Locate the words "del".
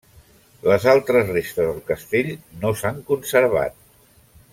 1.73-1.83